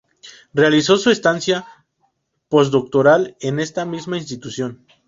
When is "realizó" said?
0.55-0.97